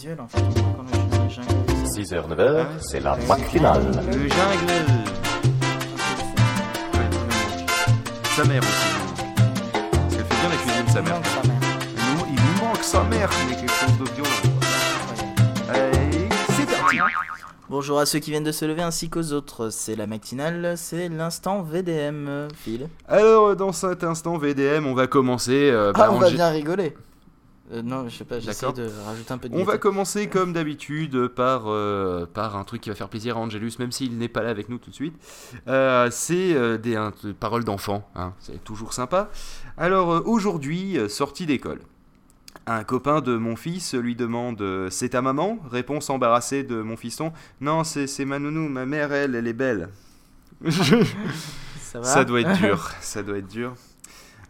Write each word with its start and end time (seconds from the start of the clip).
visuel 0.00 0.18
en 0.20 0.28
fait. 0.28 0.38
on 0.40 0.48
voit 0.48 0.62
quand 0.76 0.84
je 0.86 0.96
suis 0.96 1.08
dans 1.10 1.24
les 1.24 1.30
jungles. 1.30 1.48
6h, 1.94 2.28
9h, 2.34 2.66
c'est 2.80 3.00
la 3.00 3.16
matinale. 3.28 3.82
Le 4.06 4.28
jungle. 4.28 4.84
Sa 8.34 8.44
mère 8.44 8.62
aussi. 8.62 8.70
Parce 9.92 10.14
qu'elle 10.16 10.24
fait 10.24 10.40
bien 10.40 10.48
la 10.48 10.56
cuisine, 10.56 10.88
sa 10.88 11.02
mère. 11.02 11.14
Manque 11.16 11.26
sa 11.26 11.48
mère. 11.48 11.60
Il 11.98 12.14
nous, 12.14 12.26
il 12.28 12.34
nous 12.34 12.66
manque 12.66 12.82
sa 12.82 13.04
mère, 13.04 13.30
mais 13.48 13.56
quelque 13.56 13.72
chose 13.72 13.98
de 13.98 14.04
violent. 14.14 14.30
Allez, 15.68 16.28
c'est 16.56 16.66
parti. 16.78 16.96
Bonjour 17.68 17.98
à 17.98 18.06
ceux 18.06 18.18
qui 18.20 18.30
viennent 18.30 18.42
de 18.44 18.52
se 18.52 18.64
lever 18.64 18.82
ainsi 18.82 19.10
qu'aux 19.10 19.32
autres. 19.32 19.68
C'est 19.68 19.96
la 19.96 20.06
matinale, 20.06 20.74
c'est 20.76 21.08
l'instant 21.10 21.60
VDM. 21.62 22.48
Phil. 22.56 22.88
Alors, 23.06 23.54
dans 23.54 23.72
cet 23.72 24.02
instant 24.02 24.38
VDM, 24.38 24.86
on 24.86 24.94
va 24.94 25.06
commencer. 25.06 25.70
euh, 25.70 25.92
Ah, 25.94 25.98
par 25.98 26.14
on 26.14 26.18
va 26.18 26.30
bien 26.30 26.48
rigoler. 26.48 26.96
Euh, 27.72 27.82
non, 27.82 28.08
je 28.08 28.16
sais 28.16 28.24
pas, 28.24 28.40
j'essaie 28.40 28.72
de 28.72 28.90
rajouter 29.06 29.32
un 29.32 29.38
peu 29.38 29.48
de 29.48 29.54
On 29.56 29.62
va 29.62 29.78
commencer 29.78 30.28
comme 30.28 30.52
d'habitude 30.52 31.28
par, 31.28 31.64
euh, 31.66 32.26
par 32.26 32.56
un 32.56 32.64
truc 32.64 32.80
qui 32.80 32.88
va 32.88 32.96
faire 32.96 33.08
plaisir 33.08 33.36
à 33.36 33.40
Angelus, 33.40 33.72
même 33.78 33.92
s'il 33.92 34.18
n'est 34.18 34.28
pas 34.28 34.42
là 34.42 34.50
avec 34.50 34.68
nous 34.68 34.78
tout 34.78 34.90
de 34.90 34.94
suite. 34.94 35.14
Euh, 35.68 36.08
c'est 36.10 36.78
des 36.78 36.96
un- 36.96 37.12
paroles 37.38 37.62
d'enfants, 37.64 38.08
hein, 38.16 38.34
c'est 38.40 38.62
toujours 38.64 38.92
sympa. 38.92 39.30
Alors 39.76 40.26
aujourd'hui, 40.26 40.98
sortie 41.08 41.46
d'école. 41.46 41.78
Un 42.66 42.82
copain 42.84 43.20
de 43.20 43.36
mon 43.36 43.54
fils 43.56 43.94
lui 43.94 44.16
demande 44.16 44.62
C'est 44.90 45.10
ta 45.10 45.22
maman? 45.22 45.58
Réponse 45.70 46.10
embarrassée 46.10 46.62
de 46.64 46.82
mon 46.82 46.96
fiston 46.96 47.32
Non, 47.60 47.84
c'est 47.84 48.24
ma 48.24 48.38
nounou, 48.40 48.68
ma 48.68 48.84
mère, 48.86 49.12
elle, 49.12 49.34
elle 49.36 49.46
est 49.46 49.52
belle. 49.52 49.88
Ça 50.70 50.80
va? 52.00 52.04
Ça 52.04 52.24
doit 52.24 52.40
être 52.40 52.52
dur, 52.58 52.90
ça 53.00 53.22
doit 53.22 53.38
être 53.38 53.48
dur. 53.48 53.74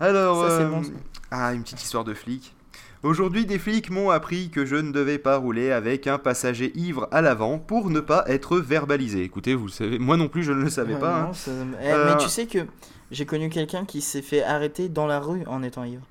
Alors, 0.01 0.49
Ça, 0.49 0.65
bon, 0.65 0.83
ah, 1.31 1.53
une 1.53 1.63
petite 1.63 1.83
histoire 1.83 2.05
de 2.05 2.15
flic. 2.15 2.55
Aujourd'hui, 3.03 3.47
des 3.47 3.59
flics 3.59 3.89
m'ont 3.91 4.11
appris 4.11 4.51
que 4.51 4.67
je 4.67 4.77
ne 4.77 4.93
devais 4.93 5.17
pas 5.19 5.37
rouler 5.39 5.73
avec 5.73 6.07
un 6.07 6.19
passager 6.19 6.71
ivre 6.75 7.09
à 7.13 7.23
l'avant 7.23 7.59
pour 7.59 7.89
ne 7.89 8.01
pas 8.01 8.25
être 8.27 8.59
verbalisé. 8.59 9.23
Écoutez, 9.23 9.55
vous 9.55 9.67
le 9.67 9.73
savez, 9.73 9.99
moi 9.99 10.19
non 10.19 10.29
plus, 10.29 10.43
je 10.43 10.53
ne 10.53 10.63
le 10.63 10.69
savais 10.71 10.95
Ouais, 10.95 11.01
pas. 11.01 11.21
non, 11.23 11.29
hein. 11.29 11.33
ça- 11.33 11.51
eh, 11.83 11.87
Euh, 11.93 12.15
Mais 12.15 12.23
tu 12.23 12.29
sais 12.29 12.45
que 12.47 12.59
j'ai 13.11 13.25
connu 13.25 13.49
quelqu'un 13.49 13.87
qui 13.87 14.03
s'est 14.03 14.21
fait 14.23 14.43
arrêter 14.43 14.91
dans 14.91 15.07
la 15.07 15.19
rue 15.19 15.45
en 15.47 15.63
étant 15.63 15.85
ivre. 15.85 16.03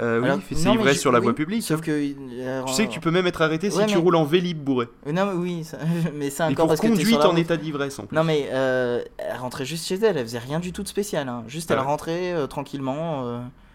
Euh, 0.00 0.20
oui, 0.20 0.24
Alors, 0.26 0.38
c'est 0.50 0.64
non, 0.68 0.74
ivresse 0.74 0.96
je- 0.96 1.00
sur 1.00 1.12
la 1.12 1.18
oui, 1.18 1.24
voie 1.24 1.34
publique. 1.34 1.62
Sauf 1.62 1.80
que. 1.82 1.90
euh, 1.90 2.62
Tu 2.64 2.72
sais 2.74 2.86
que 2.86 2.92
tu 2.92 3.00
peux 3.00 3.10
même 3.10 3.26
être 3.26 3.40
arrêté 3.42 3.70
si 3.70 3.84
tu 3.86 3.96
roules 3.98 4.16
en 4.16 4.24
vélib 4.24 4.58
bourré. 4.58 4.88
Euh, 5.06 5.12
Non, 5.12 5.26
mais 5.26 5.32
oui, 5.34 5.64
ça- 5.64 5.76
mais 6.14 6.28
c'est 6.30 6.42
encore 6.44 6.56
pour 6.56 6.68
parce 6.68 6.80
que 6.80 6.88
conduite 6.88 7.18
la 7.18 7.28
en 7.28 7.36
état 7.36 7.56
d'ivresse 7.58 7.98
en 7.98 8.04
plus. 8.06 8.16
Non 8.16 8.24
mais 8.24 8.48
euh, 8.52 9.02
elle 9.18 9.36
rentrait 9.36 9.66
juste 9.66 9.86
chez 9.86 9.96
elle, 9.96 10.16
elle 10.16 10.24
faisait 10.24 10.38
rien 10.38 10.60
du 10.60 10.72
tout 10.72 10.82
de 10.82 10.88
spécial. 10.88 11.28
hein. 11.28 11.44
Juste 11.46 11.70
Ah 11.70 11.74
elle 11.74 11.80
ouais. 11.80 11.86
rentrait 11.86 12.32
euh, 12.32 12.46
tranquillement. 12.46 13.24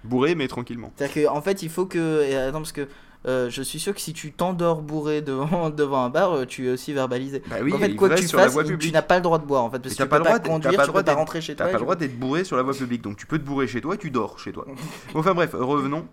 Bourré, 0.03 0.35
mais 0.35 0.47
tranquillement. 0.47 0.91
C'est-à-dire 0.95 1.29
qu'en 1.29 1.41
fait 1.41 1.61
il 1.63 1.69
faut 1.69 1.85
que... 1.85 2.47
attends 2.47 2.59
parce 2.59 2.71
que 2.71 2.87
euh, 3.25 3.49
je 3.49 3.61
suis 3.61 3.79
sûr 3.79 3.93
que 3.93 4.01
si 4.01 4.13
tu 4.13 4.31
t'endors 4.31 4.81
bourré 4.81 5.21
devant, 5.23 5.69
devant 5.69 6.03
un 6.03 6.09
bar, 6.09 6.33
euh, 6.33 6.45
tu 6.45 6.67
es 6.67 6.71
aussi 6.71 6.93
verbalisé. 6.93 7.41
Bah 7.49 7.57
oui, 7.61 7.73
en 7.73 7.77
fait 7.77 7.95
quoi 7.95 8.09
que 8.09 8.15
tu 8.15 8.27
fasses, 8.27 8.55
tu 8.79 8.91
n'as 8.91 9.01
pas 9.01 9.15
le 9.15 9.21
droit 9.21 9.39
de 9.39 9.45
boire 9.45 9.63
en 9.63 9.69
fait. 9.69 9.79
Parce 9.79 9.95
que 9.95 10.03
tu 10.03 10.09
pas 10.09 10.17
peux 10.17 10.23
le 10.23 10.29
pas 10.29 10.39
conduire, 10.39 10.71
pas 10.71 10.83
tu 10.83 10.87
le 10.87 10.87
droit 10.87 11.01
peux 11.01 11.05
pas 11.05 11.13
rentrer 11.13 11.41
chez 11.41 11.55
toi. 11.55 11.65
T'as 11.65 11.71
pas 11.71 11.77
tu 11.77 11.81
le 11.81 11.85
droit 11.85 11.95
d'être 11.95 12.17
bourré 12.19 12.43
sur 12.43 12.55
la 12.55 12.63
voie 12.63 12.73
publique, 12.73 13.01
donc 13.01 13.17
tu 13.17 13.25
peux 13.25 13.37
te 13.37 13.43
bourrer 13.43 13.67
chez 13.67 13.81
toi 13.81 13.95
et 13.95 13.97
tu 13.97 14.11
dors 14.11 14.39
chez 14.39 14.51
toi. 14.51 14.65
enfin 15.15 15.33
bref, 15.33 15.51
revenons. 15.53 16.05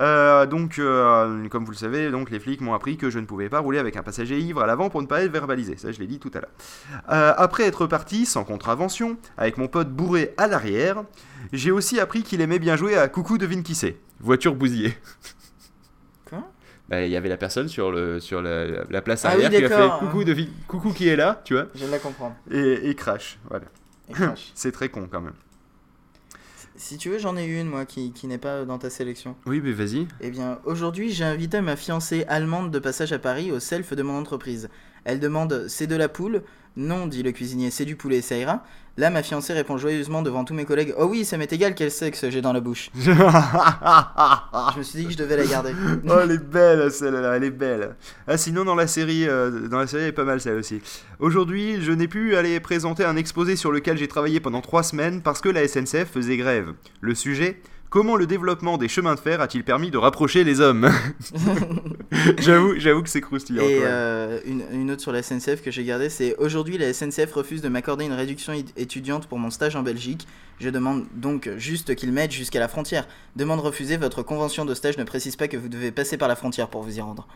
Euh, 0.00 0.46
donc, 0.46 0.78
euh, 0.78 1.48
comme 1.48 1.64
vous 1.64 1.72
le 1.72 1.76
savez, 1.76 2.10
donc 2.10 2.30
les 2.30 2.40
flics 2.40 2.60
m'ont 2.60 2.74
appris 2.74 2.96
que 2.96 3.10
je 3.10 3.18
ne 3.18 3.26
pouvais 3.26 3.48
pas 3.48 3.60
rouler 3.60 3.78
avec 3.78 3.96
un 3.96 4.02
passager 4.02 4.38
ivre 4.38 4.62
à 4.62 4.66
l'avant 4.66 4.90
pour 4.90 5.02
ne 5.02 5.06
pas 5.06 5.22
être 5.22 5.32
verbalisé. 5.32 5.76
Ça, 5.76 5.92
je 5.92 5.98
l'ai 5.98 6.06
dit 6.06 6.18
tout 6.18 6.30
à 6.34 6.40
l'heure. 6.40 7.34
Après 7.36 7.64
être 7.64 7.86
parti, 7.86 8.26
sans 8.26 8.44
contravention, 8.44 9.16
avec 9.36 9.58
mon 9.58 9.68
pote 9.68 9.90
bourré 9.90 10.34
à 10.36 10.46
l'arrière, 10.46 11.04
j'ai 11.52 11.70
aussi 11.70 12.00
appris 12.00 12.22
qu'il 12.22 12.40
aimait 12.40 12.58
bien 12.58 12.76
jouer 12.76 12.96
à 12.96 13.08
Coucou 13.08 13.38
devine 13.38 13.62
qui 13.62 13.74
c'est. 13.74 13.96
Voiture 14.20 14.54
bousillée. 14.54 14.94
Bah, 16.94 17.04
il 17.04 17.10
y 17.10 17.16
avait 17.16 17.28
la 17.28 17.36
personne 17.36 17.66
sur, 17.68 17.90
le, 17.90 18.20
sur 18.20 18.40
la, 18.40 18.84
la 18.88 19.02
place 19.02 19.24
Ah 19.24 19.34
oui, 19.36 19.44
arrière 19.44 19.60
qui 19.68 19.72
a 19.72 19.76
fait 19.98 19.98
coucou, 19.98 20.22
devine, 20.24 20.48
coucou 20.68 20.92
qui 20.92 21.08
est 21.08 21.16
là, 21.16 21.40
tu 21.44 21.54
vois, 21.54 21.66
Je 21.74 21.86
de 21.86 21.90
la 21.90 21.98
comprendre. 21.98 22.36
et, 22.50 22.88
et 22.88 22.94
crash. 22.94 23.38
Voilà. 23.50 23.66
C'est 24.54 24.70
très 24.72 24.88
con 24.90 25.08
quand 25.10 25.20
même. 25.20 25.32
si 26.76 26.96
tu 26.98 27.08
veux 27.08 27.18
j'en 27.18 27.36
ai 27.36 27.46
une 27.46 27.68
moi 27.68 27.84
qui, 27.84 28.12
qui 28.12 28.26
n'est 28.26 28.38
pas 28.38 28.64
dans 28.64 28.78
ta 28.78 28.90
sélection. 28.90 29.34
Oui, 29.46 29.60
mais 29.62 29.72
vas-y. 29.72 30.06
Eh 30.20 30.30
bien, 30.30 30.58
aujourd'hui, 30.64 31.10
j'ai 31.10 31.24
invité 31.24 31.60
ma 31.60 31.76
fiancée 31.76 32.24
allemande 32.28 32.70
de 32.70 32.78
passage 32.78 33.12
à 33.12 33.18
Paris 33.18 33.50
au 33.52 33.60
self 33.60 33.92
de 33.94 34.02
mon 34.02 34.16
entreprise. 34.18 34.68
Elle 35.04 35.20
demande 35.20 35.66
C'est 35.68 35.86
de 35.86 35.96
la 35.96 36.08
poule? 36.08 36.42
Non, 36.76 37.06
dit 37.06 37.22
le 37.22 37.30
cuisinier, 37.30 37.70
c'est 37.70 37.84
du 37.84 37.94
poulet, 37.94 38.20
ça 38.20 38.36
ira. 38.36 38.64
Là, 38.96 39.10
ma 39.10 39.22
fiancée 39.22 39.52
répond 39.52 39.76
joyeusement 39.76 40.22
devant 40.22 40.44
tous 40.44 40.54
mes 40.54 40.64
collègues 40.64 40.94
Oh 40.98 41.06
oui, 41.06 41.24
ça 41.24 41.36
m'est 41.36 41.52
égal 41.52 41.74
quel 41.74 41.90
sexe 41.90 42.28
j'ai 42.28 42.40
dans 42.40 42.52
la 42.52 42.60
bouche. 42.60 42.90
Je 43.04 43.10
me 44.78 44.82
suis 44.82 44.98
dit 45.00 45.06
que 45.06 45.12
je 45.12 45.18
devais 45.18 45.36
la 45.36 45.46
garder. 45.46 45.72
oh, 46.08 46.14
elle 46.22 46.32
est 46.32 46.44
belle 46.44 46.90
celle-là, 46.90 47.36
elle 47.36 47.44
est 47.44 47.50
belle. 47.50 47.96
Ah, 48.26 48.36
sinon 48.36 48.64
dans 48.64 48.74
la 48.74 48.86
série, 48.88 49.28
euh, 49.28 49.68
dans 49.68 49.78
la 49.78 49.86
série, 49.86 50.02
elle 50.02 50.08
est 50.08 50.12
pas 50.12 50.24
mal 50.24 50.40
celle 50.40 50.56
aussi. 50.56 50.80
Aujourd'hui, 51.18 51.80
je 51.80 51.92
n'ai 51.92 52.08
pu 52.08 52.36
aller 52.36 52.58
présenter 52.60 53.04
un 53.04 53.16
exposé 53.16 53.56
sur 53.56 53.72
lequel 53.72 53.96
j'ai 53.96 54.08
travaillé 54.08 54.40
pendant 54.40 54.60
trois 54.60 54.82
semaines 54.82 55.22
parce 55.22 55.40
que 55.40 55.48
la 55.48 55.66
SNCF 55.66 56.10
faisait 56.12 56.36
grève. 56.36 56.72
Le 57.00 57.14
sujet 57.14 57.60
Comment 57.94 58.16
le 58.16 58.26
développement 58.26 58.76
des 58.76 58.88
chemins 58.88 59.14
de 59.14 59.20
fer 59.20 59.40
a-t-il 59.40 59.62
permis 59.62 59.92
de 59.92 59.98
rapprocher 59.98 60.42
les 60.42 60.60
hommes 60.60 60.90
J'avoue, 62.40 62.74
j'avoue 62.76 63.04
que 63.04 63.08
c'est 63.08 63.20
croustillant. 63.20 63.62
Et 63.62 63.82
euh, 63.84 64.40
une, 64.46 64.64
une 64.72 64.90
autre 64.90 65.00
sur 65.00 65.12
la 65.12 65.22
SNCF 65.22 65.62
que 65.62 65.70
j'ai 65.70 65.84
gardée, 65.84 66.08
c'est 66.10 66.34
Aujourd'hui, 66.38 66.76
la 66.76 66.92
SNCF 66.92 67.32
refuse 67.32 67.62
de 67.62 67.68
m'accorder 67.68 68.04
une 68.04 68.12
réduction 68.12 68.52
étudiante 68.76 69.28
pour 69.28 69.38
mon 69.38 69.48
stage 69.50 69.76
en 69.76 69.84
Belgique. 69.84 70.26
Je 70.58 70.70
demande 70.70 71.04
donc 71.14 71.48
juste 71.56 71.94
qu'ils 71.94 72.10
m'aident 72.10 72.32
jusqu'à 72.32 72.58
la 72.58 72.66
frontière. 72.66 73.06
Demande 73.36 73.60
refusée, 73.60 73.96
votre 73.96 74.24
convention 74.24 74.64
de 74.64 74.74
stage 74.74 74.98
ne 74.98 75.04
précise 75.04 75.36
pas 75.36 75.46
que 75.46 75.56
vous 75.56 75.68
devez 75.68 75.92
passer 75.92 76.16
par 76.16 76.26
la 76.26 76.34
frontière 76.34 76.70
pour 76.70 76.82
vous 76.82 76.98
y 76.98 77.00
rendre. 77.00 77.28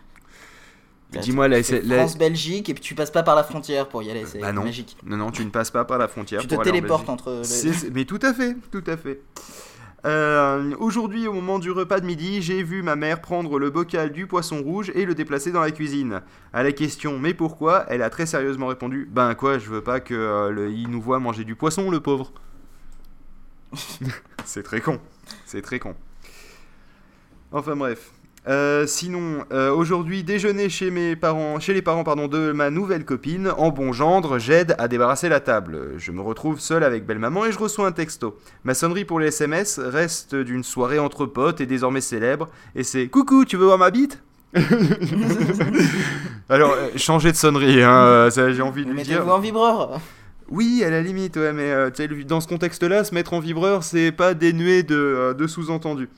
Dis-moi, 1.13 1.47
la, 1.47 1.63
France-Belgique 1.63 2.69
et 2.69 2.75
puis 2.75 2.83
tu 2.83 2.97
passes 2.97 3.13
pas 3.13 3.23
par 3.23 3.37
la 3.37 3.45
frontière 3.45 3.89
pour 3.89 4.03
y 4.03 4.11
aller, 4.11 4.25
c'est 4.27 4.41
Bah 4.41 4.53
non. 4.53 4.65
magique. 4.65 4.97
Non, 5.07 5.19
non, 5.19 5.31
tu 5.31 5.45
ne 5.45 5.51
passes 5.51 5.71
pas 5.71 5.85
par 5.85 5.99
la 5.99 6.09
frontière. 6.09 6.41
Tu 6.41 6.49
te 6.49 6.57
pour 6.57 6.65
téléportes 6.65 7.09
entre. 7.09 7.43
les- 7.65 7.91
mais 7.95 8.05
tout 8.05 8.19
à 8.23 8.35
fait, 8.35 8.57
tout 8.73 8.83
à 8.89 8.97
fait. 8.97 9.21
Euh, 10.05 10.75
Aujourd'hui, 10.79 11.27
au 11.27 11.33
moment 11.33 11.59
du 11.59 11.71
repas 11.71 12.01
de 12.01 12.07
midi, 12.07 12.41
j'ai 12.41 12.63
vu 12.63 12.83
ma 12.83 12.97
mère 12.97 13.21
prendre 13.21 13.59
le 13.59 13.71
bocal 13.71 14.13
du 14.13 14.27
poisson 14.27 14.63
rouge 14.63 14.93
et 14.95 15.05
le 15.05 15.15
déplacer 15.15 15.51
dans 15.51 15.61
la 15.61 15.71
cuisine. 15.71 16.23
À 16.53 16.63
la 16.63 16.73
question 16.73 17.19
mais 17.19 17.35
pourquoi, 17.35 17.85
elle 17.89 18.03
a 18.03 18.11
très 18.11 18.27
sérieusement 18.27 18.69
répondu 18.69 19.09
Ben 19.11 19.35
quoi, 19.35 19.59
je 19.59 19.69
veux 19.69 19.83
pas 19.83 20.01
que 20.01 20.15
euh, 20.15 20.87
nous 20.89 21.01
voit 21.01 21.19
manger 21.19 21.45
du 21.45 21.57
poisson, 21.57 21.91
le 21.91 22.01
pauvre. 22.01 22.33
c'est 24.45 24.63
très 24.63 24.81
con, 24.81 25.01
c'est 25.45 25.63
très 25.63 25.79
con. 25.79 25.95
Enfin 27.51 27.77
bref. 27.77 28.13
Euh, 28.47 28.87
sinon, 28.87 29.45
euh, 29.53 29.71
aujourd'hui, 29.73 30.23
déjeuner 30.23 30.69
chez 30.69 30.91
mes 30.91 31.17
parents, 31.17 31.59
chez 31.61 31.75
les 31.75 31.83
parents 31.83 32.05
pardon, 32.05 32.29
de 32.29 32.53
ma 32.53 32.71
nouvelle 32.71 33.05
copine. 33.05 33.53
En 33.59 33.71
bon 33.71 33.93
gendre, 33.93 34.39
j'aide 34.39 34.75
à 34.79 34.89
débarrasser 34.89 35.29
la 35.29 35.41
table. 35.41 35.95
Je 35.99 36.13
me 36.13 36.21
retrouve 36.21 36.61
seul 36.61 36.85
avec 36.85 37.05
belle 37.05 37.19
maman 37.19 37.45
et 37.45 37.53
je 37.53 37.59
reçois 37.59 37.87
un 37.87 37.93
texto. 37.93 38.39
Ma 38.65 38.75
sonnerie 38.75 39.05
pour 39.05 39.21
les 39.21 39.29
SMS 39.29 39.79
reste 39.79 40.35
d'une 40.35 40.65
soirée 40.65 40.99
entre 40.99 41.27
potes 41.27 41.61
et 41.61 41.67
désormais 41.67 42.01
célèbre. 42.01 42.49
Et 42.75 42.85
c'est 42.85 43.09
Coucou, 43.09 43.45
tu 43.45 43.57
veux 43.57 43.67
voir 43.67 43.79
ma 43.79 43.91
bite? 43.91 44.23
Alors, 46.49 46.73
euh, 46.73 46.89
changer 46.97 47.33
de 47.33 47.37
sonnerie, 47.37 47.83
hein, 47.83 47.91
euh, 47.91 48.31
j'ai 48.55 48.63
envie 48.63 48.85
de 48.85 48.91
lui 48.91 49.03
dire. 49.03 49.19
Mettez-vous 49.19 49.31
en 49.31 49.39
vibreur 49.41 50.01
Oui, 50.49 50.83
à 50.85 50.91
la 50.91 51.03
limite, 51.03 51.37
ouais, 51.37 51.53
mais 51.53 51.71
euh, 51.71 51.91
dans 52.27 52.41
ce 52.41 52.49
contexte-là, 52.49 53.05
se 53.05 53.15
mettre 53.15 53.35
en 53.35 53.41
vibreur, 53.41 53.85
c'est 53.85 54.11
pas 54.13 54.33
dénué 54.33 54.83
de, 54.83 54.97
euh, 54.97 55.35
de 55.35 55.47
sous-entendu. 55.47 56.09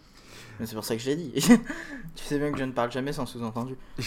Mais 0.60 0.66
c'est 0.66 0.74
pour 0.74 0.84
ça 0.84 0.94
que 0.94 1.02
je 1.02 1.06
l'ai 1.06 1.16
dit. 1.16 1.32
tu 2.14 2.24
sais 2.24 2.38
bien 2.38 2.52
que 2.52 2.58
je 2.58 2.64
ne 2.64 2.72
parle 2.72 2.92
jamais 2.92 3.12
sans 3.12 3.24
sous-entendu. 3.24 3.74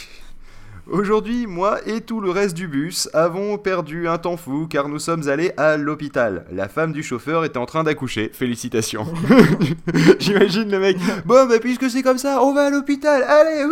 Aujourd'hui, 0.91 1.47
moi 1.47 1.79
et 1.87 2.01
tout 2.01 2.19
le 2.19 2.29
reste 2.29 2.55
du 2.55 2.67
bus 2.67 3.09
avons 3.13 3.57
perdu 3.57 4.09
un 4.09 4.17
temps 4.17 4.35
fou 4.35 4.67
car 4.69 4.89
nous 4.89 4.99
sommes 4.99 5.29
allés 5.29 5.53
à 5.55 5.77
l'hôpital. 5.77 6.45
La 6.51 6.67
femme 6.67 6.91
du 6.91 7.03
chauffeur 7.03 7.45
était 7.45 7.57
en 7.57 7.65
train 7.65 7.85
d'accoucher. 7.85 8.29
Félicitations. 8.33 9.07
J'imagine 10.19 10.69
le 10.69 10.79
mec. 10.79 10.97
Bon, 11.25 11.47
bah 11.47 11.59
puisque 11.59 11.89
c'est 11.89 12.03
comme 12.03 12.17
ça, 12.17 12.43
on 12.43 12.53
va 12.53 12.65
à 12.65 12.69
l'hôpital. 12.69 13.23
Allez. 13.23 13.63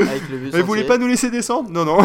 Avec 0.00 0.28
le 0.30 0.38
bus 0.38 0.56
voulait 0.56 0.80
entier. 0.80 0.88
pas 0.88 0.98
nous 0.98 1.06
laisser 1.06 1.30
descendre? 1.30 1.70
Non, 1.70 1.84
non. 1.84 1.98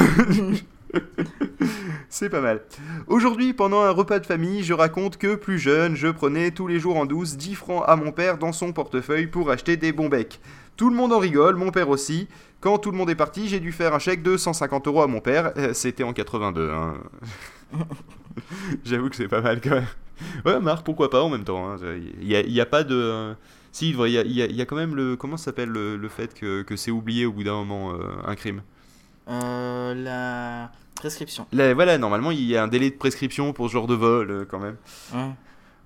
C'est 2.12 2.30
pas 2.30 2.42
mal. 2.42 2.62
Aujourd'hui, 3.08 3.54
pendant 3.54 3.82
un 3.82 3.92
repas 3.92 4.20
de 4.20 4.26
famille, 4.26 4.64
je 4.64 4.74
raconte 4.74 5.18
que 5.18 5.36
plus 5.36 5.60
jeune, 5.60 5.96
je 5.96 6.08
prenais 6.08 6.50
tous 6.52 6.66
les 6.68 6.80
jours 6.80 6.98
en 6.98 7.06
douce 7.06 7.38
10 7.38 7.54
francs 7.56 7.84
à 7.88 7.96
mon 7.96 8.12
père 8.12 8.38
dans 8.40 8.52
son 8.52 8.74
portefeuille 8.74 9.28
pour 9.28 9.52
acheter 9.52 9.78
des 9.78 9.92
bons 9.92 10.10
becs. 10.10 10.40
Tout 10.76 10.90
le 10.90 10.96
monde 10.96 11.14
en 11.14 11.20
rigole, 11.20 11.56
mon 11.56 11.70
père 11.72 11.90
aussi. 11.90 12.28
Quand 12.62 12.78
tout 12.80 12.92
le 12.92 12.98
monde 12.98 13.10
est 13.12 13.16
parti, 13.16 13.48
j'ai 13.48 13.60
dû 13.60 13.72
faire 13.72 13.94
un 13.94 14.00
chèque 14.00 14.24
de 14.24 14.38
150 14.38 14.88
euros 14.88 15.02
à 15.04 15.08
mon 15.08 15.22
père. 15.22 15.54
Euh, 15.58 15.74
C'était 15.74 16.04
en 16.04 16.14
82. 16.14 16.72
hein. 16.72 16.96
J'avoue 18.86 19.10
que 19.10 19.16
c'est 19.16 19.28
pas 19.28 19.42
mal 19.42 19.62
quand 19.62 19.72
même. 19.72 19.86
Ouais, 20.46 20.60
Marc, 20.60 20.84
pourquoi 20.86 21.10
pas 21.10 21.22
en 21.22 21.30
même 21.30 21.44
temps. 21.44 21.70
hein. 21.72 21.78
Il 22.22 22.28
y, 22.28 22.36
a, 22.36 22.42
il 22.42 22.52
y 22.52 22.62
a 22.62 22.66
pas 22.66 22.84
de. 22.84 22.96
euh, 22.96 23.34
Si, 23.72 23.92
il 23.92 23.98
y 24.32 24.62
a, 24.62 24.66
quand 24.66 24.76
même 24.76 24.96
le. 24.96 25.16
Comment 25.16 25.38
ça 25.38 25.46
s'appelle 25.46 25.70
le, 25.70 25.96
le 25.96 26.10
fait 26.10 26.34
que, 26.34 26.64
que 26.64 26.76
c'est 26.76 26.92
oublié 26.92 27.26
au 27.26 27.32
bout 27.32 27.44
d'un 27.44 27.54
moment 27.54 27.94
euh, 27.94 27.98
un 28.26 28.36
crime? 28.36 28.62
Euh, 29.30 29.94
la 29.94 30.72
prescription. 31.00 31.48
Là, 31.52 31.74
voilà, 31.74 31.98
normalement, 31.98 32.32
il 32.32 32.44
y 32.44 32.56
a 32.56 32.64
un 32.64 32.68
délai 32.68 32.90
de 32.92 32.96
prescription 32.96 33.54
pour 33.54 33.68
ce 33.68 33.74
genre 33.74 33.88
de 33.88 33.96
vol, 33.96 34.30
euh, 34.30 34.46
quand 34.50 34.60
même. 34.60 34.78
Ouais. 35.14 35.30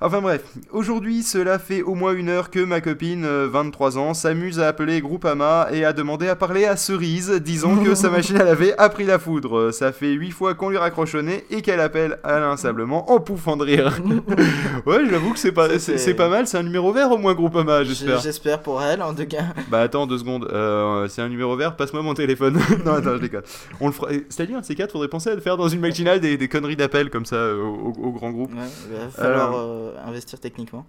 Enfin 0.06 0.20
bref, 0.22 0.44
aujourd'hui 0.72 1.24
cela 1.24 1.60
fait 1.60 1.82
au 1.82 1.96
moins 1.96 2.14
une 2.14 2.28
heure 2.28 2.50
que 2.52 2.60
ma 2.60 2.82
copine, 2.82 3.24
euh, 3.24 3.48
23 3.50 3.98
ans, 3.98 4.14
s'amuse 4.14 4.60
à 4.60 4.68
appeler 4.68 5.00
Groupama 5.00 5.68
et 5.72 5.86
à 5.86 5.94
demander 5.94 6.28
à 6.28 6.36
parler 6.36 6.66
à 6.66 6.76
Cerise, 6.76 7.32
disant 7.32 7.78
que 7.78 7.96
sa 7.96 8.10
machine 8.12 8.36
à 8.36 8.44
laver 8.44 8.78
a 8.78 8.90
pris 8.90 9.06
la 9.06 9.18
foudre. 9.18 9.58
Euh, 9.58 9.72
Ça 9.72 9.94
fait 9.94 10.12
8 10.12 10.32
fois 10.32 10.56
qu'on 10.56 10.70
lui 10.70 10.78
raccroche 10.78 11.16
au 11.16 11.22
nez 11.22 11.46
et 11.50 11.62
qu'elle 11.62 11.80
appelle 11.80 12.20
inlassablement 12.26 13.12
en 13.14 13.20
pouffant 13.22 13.56
de 13.56 13.64
rire. 13.64 13.98
ouais, 14.86 15.00
j'avoue 15.10 15.32
que 15.32 15.40
c'est 15.40 15.52
pas, 15.54 15.80
c'est 15.80 16.14
pas 16.16 16.28
mal, 16.28 16.48
c'est 16.48 16.58
un 16.58 16.64
numéro 16.64 16.92
vert 16.92 17.10
au 17.12 17.18
moins 17.18 17.34
Groupama, 17.34 17.84
j'espère. 17.86 18.20
J'espère 18.20 18.60
pour 18.62 18.82
elle, 18.84 19.02
en 19.02 19.14
tout 19.14 19.26
cas. 19.26 19.44
Bah 19.70 19.80
attends 19.82 20.06
deux 20.06 20.18
secondes, 20.18 20.50
euh, 20.52 21.08
c'est 21.08 21.22
un 21.22 21.30
numéro 21.30 21.56
vert, 21.56 21.76
passe-moi 21.78 22.02
mon 22.04 22.14
téléphone. 22.14 22.60
non 22.86 22.96
attends, 22.96 23.14
je 23.16 23.22
déconne. 23.22 23.44
On 23.80 23.88
le 23.88 23.94
fera. 23.94 24.10
C'est-à-dire, 24.30 24.58
un 24.58 24.62
de 24.62 24.66
ces 24.66 24.76
quatre, 24.76 24.92
faudrait 24.92 25.08
penser 25.08 25.30
à 25.30 25.36
le 25.36 25.42
faire 25.42 25.56
dans 25.56 25.70
une 25.70 25.80
matinale 25.80 26.20
des, 26.20 26.36
des 26.38 26.48
conneries 26.50 26.76
d'appel 26.76 27.10
comme 27.10 27.26
ça 27.26 27.38
euh, 27.38 27.62
au, 27.64 27.94
au- 27.98 28.08
au 28.08 28.12
grand 28.12 28.32
groupe. 28.32 28.52
Ouais, 28.54 28.60
il 28.92 28.98
va 28.98 29.10
falloir 29.10 29.54
euh, 29.56 29.92
investir 30.06 30.40
techniquement. 30.40 30.86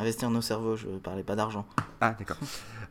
Investir 0.00 0.30
nos 0.30 0.40
cerveaux, 0.40 0.76
je 0.76 0.86
parlais 1.02 1.24
pas 1.24 1.34
d'argent. 1.34 1.66
Ah 2.00 2.14
d'accord. 2.16 2.36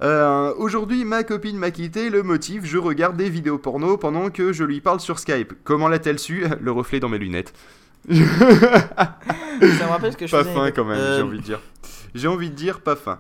Euh, 0.02 0.54
Aujourd'hui, 0.58 1.06
ma 1.06 1.24
copine 1.24 1.58
m'a 1.58 1.72
quitté. 1.72 2.10
Le 2.10 2.22
motif, 2.22 2.66
je 2.66 2.78
regarde 2.78 3.16
des 3.16 3.30
vidéos 3.30 3.58
porno 3.58 3.96
pendant 3.98 4.30
que 4.30 4.52
je 4.52 4.66
lui 4.66 4.82
parle 4.82 5.00
sur 5.00 5.18
Skype. 5.18 5.54
Comment 5.64 5.88
l'a-t-elle 5.88 6.20
su 6.20 6.46
Le 6.62 6.72
reflet 6.72 7.00
dans 7.00 7.08
mes 7.08 7.18
lunettes? 7.18 7.54
Ça 8.10 8.14
me 9.60 9.90
rappelle 9.90 10.12
ce 10.14 10.18
que 10.18 10.28
je 10.28 10.32
Pas 10.32 10.44
faisais. 10.44 10.54
fin 10.54 10.72
quand 10.72 10.86
même, 10.86 10.98
Euh, 10.98 11.18
j'ai 11.18 11.24
envie 11.24 11.38
de 11.40 11.44
dire. 11.44 11.60
J'ai 12.14 12.28
envie 12.28 12.50
de 12.50 12.56
dire 12.56 12.82
pas 12.82 12.96
fin. 12.96 13.20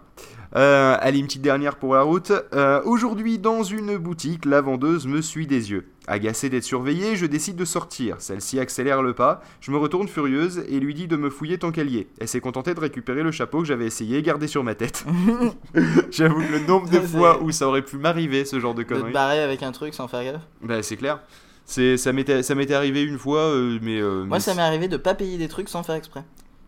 Euh, 0.55 0.95
allez, 0.99 1.19
une 1.19 1.25
petite 1.27 1.41
dernière 1.41 1.75
pour 1.75 1.93
la 1.95 2.01
route. 2.03 2.31
Euh, 2.53 2.81
Aujourd'hui, 2.85 3.37
dans 3.37 3.63
une 3.63 3.97
boutique, 3.97 4.45
la 4.45 4.61
vendeuse 4.61 5.05
me 5.07 5.21
suit 5.21 5.47
des 5.47 5.71
yeux. 5.71 5.87
Agacée 6.07 6.49
d'être 6.49 6.63
surveillée, 6.63 7.17
je 7.17 7.25
décide 7.25 7.57
de 7.57 7.65
sortir. 7.65 8.15
Celle-ci 8.19 8.59
accélère 8.59 9.03
le 9.03 9.13
pas. 9.13 9.41
Je 9.59 9.71
me 9.71 9.77
retourne 9.77 10.07
furieuse 10.07 10.63
et 10.69 10.79
lui 10.79 10.93
dis 10.93 11.07
de 11.07 11.17
me 11.17 11.29
fouiller 11.29 11.57
tant 11.57 11.71
qu'elle 11.71 11.89
y 11.89 11.97
est. 11.97 12.07
Elle 12.21 12.29
s'est 12.29 12.39
contentée 12.39 12.73
de 12.73 12.79
récupérer 12.79 13.23
le 13.23 13.31
chapeau 13.31 13.59
que 13.59 13.65
j'avais 13.65 13.85
essayé 13.85 14.21
garder 14.21 14.47
sur 14.47 14.63
ma 14.63 14.73
tête. 14.73 15.05
J'avoue 16.11 16.39
que 16.41 16.51
le 16.53 16.59
nombre 16.65 16.89
de 16.89 16.99
fois 17.01 17.43
où 17.43 17.51
ça 17.51 17.67
aurait 17.67 17.81
pu 17.81 17.97
m'arriver, 17.97 18.45
ce 18.45 18.59
genre 18.59 18.73
de 18.73 18.83
De 18.83 18.87
te 18.87 18.93
conneries. 18.93 19.11
barrer 19.11 19.41
avec 19.41 19.63
un 19.63 19.73
truc 19.73 19.93
sans 19.93 20.07
faire 20.07 20.23
gaffe. 20.23 20.41
Bah, 20.61 20.81
c'est 20.81 20.95
clair. 20.95 21.19
Ça 21.65 22.13
m'était, 22.13 22.41
ça 22.43 22.55
m'était 22.55 22.73
arrivé 22.75 23.03
une 23.03 23.17
fois, 23.17 23.41
euh, 23.41 23.77
mais. 23.81 24.01
Moi, 24.01 24.25
mais 24.37 24.39
ça 24.39 24.55
m'est 24.55 24.61
arrivé 24.61 24.87
de 24.87 24.95
pas 24.95 25.13
payer 25.13 25.37
des 25.37 25.49
trucs 25.49 25.67
sans 25.67 25.83
faire 25.83 25.95
exprès. 25.95 26.23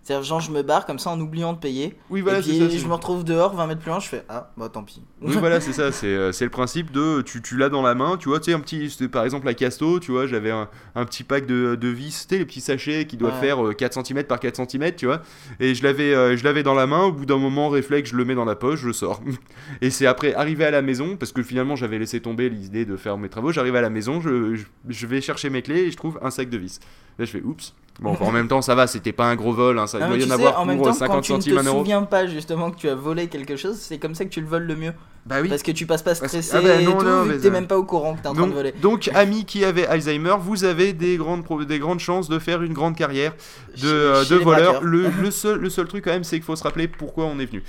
C'est-à-dire, 0.10 0.24
genre, 0.28 0.40
je 0.42 0.50
me 0.50 0.64
barre 0.64 0.88
comme 0.88 0.98
ça 0.98 1.12
en 1.12 1.20
oubliant 1.22 1.54
de 1.54 1.60
payer. 1.60 1.96
Oui, 2.10 2.22
voilà, 2.22 2.40
et 2.40 2.42
c'est 2.42 2.50
puis, 2.50 2.60
ça. 2.72 2.78
je 2.80 2.88
me 2.88 2.94
retrouve 2.94 3.24
dehors, 3.24 3.54
20 3.56 3.68
mètres 3.68 3.82
plus 3.82 3.90
loin, 3.92 4.00
je 4.00 4.08
fais 4.08 4.24
Ah, 4.28 4.50
bah 4.58 4.68
tant 4.68 4.82
pis. 4.84 5.04
Oui, 5.22 5.36
voilà, 5.38 5.62
c'est 5.62 5.72
ça. 5.72 5.92
C'est, 5.92 6.08
euh, 6.08 6.32
c'est 6.32 6.46
le 6.46 6.50
principe 6.50 6.90
de 6.92 7.22
tu, 7.22 7.44
tu 7.44 7.56
l'as 7.58 7.70
dans 7.70 7.84
la 7.84 7.94
main, 7.94 8.18
tu 8.18 8.28
vois, 8.30 8.40
tu 8.40 8.46
sais, 8.50 8.54
un 8.58 8.60
petit. 8.60 8.92
Par 9.08 9.24
exemple, 9.24 9.48
à 9.48 9.54
Casto, 9.54 10.00
tu 10.00 10.12
vois, 10.12 10.26
j'avais 10.26 10.50
un, 10.50 10.68
un 10.96 11.06
petit 11.06 11.24
pack 11.24 11.46
de, 11.46 11.76
de 11.76 11.88
vis, 11.90 12.26
tu 12.28 12.34
sais, 12.36 12.40
les 12.40 12.46
petits 12.46 12.60
sachets 12.60 13.06
qui 13.06 13.18
doivent 13.18 13.36
Ouais. 13.36 13.40
faire 13.40 13.64
euh, 13.68 13.74
4 13.74 14.04
cm 14.04 14.24
par 14.24 14.40
4 14.40 14.68
cm, 14.68 14.96
tu 14.96 15.06
vois. 15.06 15.22
Et 15.60 15.76
je 15.76 15.84
l'avais, 15.84 16.16
euh, 16.16 16.36
je 16.36 16.44
l'avais 16.44 16.64
dans 16.64 16.74
la 16.74 16.88
main, 16.88 17.04
au 17.04 17.12
bout 17.12 17.28
d'un 17.28 17.38
moment, 17.38 17.70
réflexe, 17.70 18.10
je 18.10 18.16
le 18.16 18.26
mets 18.26 18.34
dans 18.34 18.46
la 18.46 18.56
poche, 18.56 18.80
je 18.82 18.92
sors. 18.92 19.22
et 19.82 19.92
c'est 19.92 20.08
après, 20.08 20.34
arrivé 20.34 20.66
à 20.66 20.72
la 20.72 20.82
maison, 20.82 21.18
parce 21.18 21.32
que 21.32 21.44
finalement, 21.44 21.76
j'avais 21.76 22.00
laissé 22.00 22.20
tomber 22.20 22.50
l'idée 22.50 22.84
de 22.86 22.98
faire 22.98 23.16
mes 23.20 23.30
travaux, 23.30 23.52
j'arrive 23.52 23.76
à 23.76 23.82
la 23.82 23.92
maison, 23.92 24.22
je, 24.22 24.56
je, 24.56 24.64
je 24.88 25.06
vais 25.06 25.22
chercher 25.22 25.52
mes 25.52 25.62
clés 25.62 25.82
et 25.82 25.92
je 25.92 25.98
trouve 25.98 26.18
un 26.24 26.32
sac 26.32 26.50
de 26.50 26.58
vis. 26.58 26.80
Là, 27.20 27.26
je 27.26 27.30
fais 27.32 27.42
oups. 27.44 27.76
Bon, 28.02 28.16
en 28.22 28.32
même 28.32 28.48
temps, 28.48 28.62
ça 28.62 28.76
va, 28.76 28.88
c'était 28.88 29.12
pas 29.12 29.26
un 29.26 29.36
gros 29.36 29.52
vol, 29.52 29.78
hein, 29.78 29.86
ça 29.86 30.00
Non, 30.00 30.08
doit 30.08 30.18
y 30.18 30.24
en 30.24 30.28
sais, 30.28 30.32
avoir 30.32 30.60
en 30.62 30.66
même 30.66 30.78
pour 30.78 30.86
temps, 30.88 30.92
euh, 30.96 31.08
quand 31.08 31.22
50 31.22 31.42
tu 31.42 31.50
ne 31.52 31.56
te 31.58 31.60
1 31.60 31.64
euro. 31.68 31.80
souviens 31.80 32.04
pas 32.04 32.28
justement 32.28 32.72
que 32.72 32.78
tu 32.78 32.88
as 32.88 32.96
volé 32.96 33.28
quelque 33.28 33.58
chose, 33.58 33.76
c'est 33.78 33.98
comme 33.98 34.16
ça 34.16 34.24
que 34.24 34.30
tu 34.30 34.40
le 34.40 34.48
voles 34.48 34.64
le 34.64 34.76
mieux. 34.78 34.94
Bah 35.26 35.38
oui. 35.42 35.50
Parce 35.50 35.64
que 35.64 35.72
tu 35.72 35.86
passes 35.86 36.02
pas 36.02 36.16
stressé 36.16 36.50
ah 36.56 36.62
bah 36.62 36.76
et 36.80 36.86
tout, 36.86 36.92
non, 37.04 37.24
vu 37.24 37.30
mais 37.32 37.36
que 37.36 37.42
t'es 37.42 37.48
ça- 37.48 37.54
même 37.54 37.68
pas 37.68 37.78
au 37.78 37.84
courant 37.84 38.16
que 38.16 38.22
t'es 38.22 38.28
en 38.30 38.34
train 38.34 38.48
de 38.48 38.54
voler. 38.54 38.72
donc, 38.82 39.10
amis 39.14 39.44
qui 39.44 39.66
avaient 39.66 39.86
Alzheimer, 39.86 40.36
vous 40.40 40.64
avez 40.64 40.94
des 40.94 41.18
grandes, 41.18 41.44
des 41.68 41.78
grandes 41.80 42.00
chances 42.00 42.30
de 42.30 42.40
faire 42.40 42.64
une 42.64 42.74
grande 42.74 42.96
carrière 42.96 43.34
de, 43.76 43.78
Chez- 43.82 43.86
euh, 43.88 44.24
de 44.26 44.36
voleur. 44.36 44.82
Le, 44.82 45.10
le 45.22 45.30
seul, 45.30 45.60
le 45.60 45.70
seul 45.70 45.88
truc 45.88 46.06
quand 46.06 46.12
même, 46.12 46.24
c'est 46.24 46.38
qu'il 46.38 46.46
faut 46.46 46.56
se 46.56 46.64
rappeler 46.64 46.88
pourquoi 46.88 47.26
on 47.26 47.38
est 47.38 47.46
venu. 47.46 47.64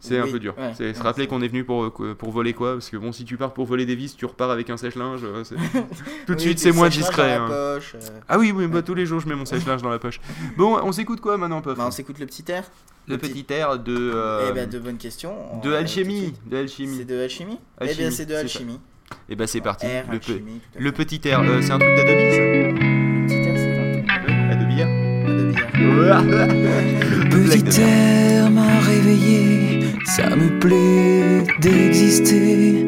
C'est 0.00 0.18
un 0.18 0.28
peu 0.28 0.38
dur. 0.38 0.54
ouais, 0.56 0.72
c'est 0.76 0.94
se 0.94 1.02
rappeler 1.02 1.26
qu'on 1.26 1.42
est 1.42 1.48
venu 1.48 1.64
pour, 1.64 1.84
euh, 1.84 2.14
pour 2.14 2.30
voler 2.30 2.52
quoi. 2.52 2.74
Parce 2.74 2.88
que 2.88 2.96
bon, 2.96 3.10
si 3.12 3.24
tu 3.24 3.36
pars 3.36 3.52
pour 3.52 3.66
voler 3.66 3.84
des 3.84 3.96
vis, 3.96 4.14
tu 4.16 4.26
repars 4.26 4.50
avec 4.50 4.70
un 4.70 4.76
sèche-linge. 4.76 5.22
euh, 5.24 5.42
Tout 6.26 6.34
de 6.34 6.38
Oui, 6.38 6.40
suite, 6.40 6.58
c'est 6.60 6.70
moins 6.72 6.88
discret. 6.88 7.36
dans 7.36 7.44
hein. 7.46 7.48
la 7.48 7.74
poche, 7.74 7.94
euh. 7.96 8.20
Ah 8.28 8.38
oui, 8.38 8.52
oui, 8.54 8.66
bah, 8.68 8.82
tous 8.82 8.94
les 8.94 9.06
jours, 9.06 9.18
je 9.20 9.28
mets 9.28 9.34
mon 9.34 9.44
sèche-linge 9.46 9.82
dans 9.82 9.90
la 9.90 9.98
poche. 9.98 10.20
Bon, 10.56 10.78
on 10.82 10.92
s'écoute 10.92 11.20
quoi 11.20 11.36
maintenant, 11.36 11.60
Puff? 11.62 11.76
Bah, 11.76 11.84
on 11.88 11.90
s'écoute 11.90 12.18
le 12.20 12.26
petit 12.26 12.44
air. 12.50 12.64
Le 13.08 13.18
petit 13.18 13.44
air 13.48 13.78
de. 13.78 13.96
euh, 14.14 14.48
Eh 14.50 14.52
ben, 14.54 14.68
de 14.68 14.78
bonnes 14.78 14.98
questions. 14.98 15.34
on 15.52 15.58
de 15.60 15.72
alchimie. 15.72 16.34
de 16.46 16.56
alchimie. 16.58 16.96
C'est 16.98 17.04
de 17.04 17.18
alchimie? 17.20 17.58
Eh 17.80 17.84
Alchimie, 17.84 17.98
bien, 18.02 18.10
c'est 18.10 18.26
de 18.26 18.34
alchimie. 18.34 18.80
Et 19.30 19.34
bah, 19.36 19.46
c'est 19.46 19.60
parti. 19.62 19.86
Air, 19.86 20.04
Le, 20.10 20.16
alchimie, 20.18 20.60
petit 20.92 21.20
air, 21.28 21.40
euh, 21.40 21.60
c'est 21.62 21.72
un 21.72 21.78
truc 21.78 21.94
d'Adobe, 21.96 22.18
ça 22.30 22.38
Le 22.38 23.26
petit 23.26 23.34
air, 23.34 23.54
c'est 23.56 23.78
un 23.78 24.50
Adobe 24.50 24.78
Air. 24.78 24.88
Petit 27.30 27.80
air 27.80 28.50
m'a 28.50 28.80
réveillé, 28.80 29.77
ça 30.18 30.34
me 30.34 30.58
plaît 30.58 31.44
d'exister. 31.60 32.87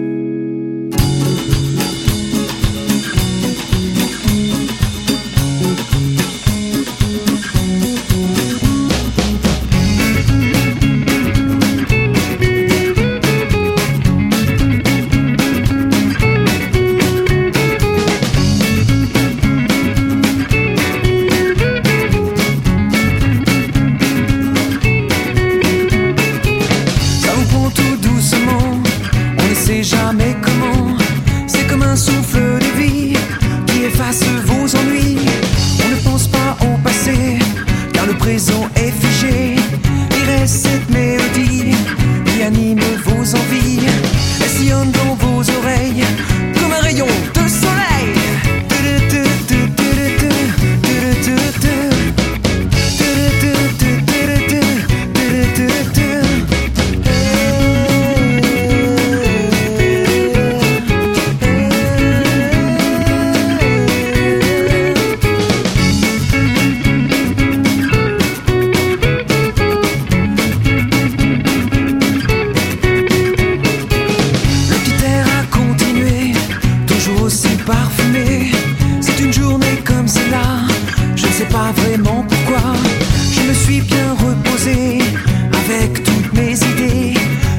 Avec 85.71 86.03
toutes 86.03 86.33
mes 86.33 86.55
idées, 86.55 87.15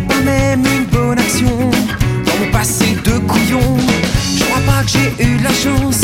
pas 0.07 0.21
même 0.21 0.63
une 0.65 0.85
bonne 0.85 1.19
action 1.19 1.57
dans 2.25 2.45
mon 2.45 2.51
passé 2.51 2.97
de 3.05 3.17
couillon. 3.19 3.77
Je 4.35 4.43
crois 4.43 4.61
pas 4.65 4.83
que 4.83 4.89
j'ai 4.89 5.23
eu 5.23 5.37
la 5.37 5.53
chance 5.53 6.01